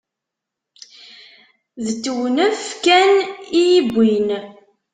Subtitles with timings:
[1.83, 3.27] D tewnef kan i
[3.61, 4.29] y-iwwin.